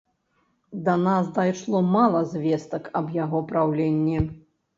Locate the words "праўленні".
3.53-4.19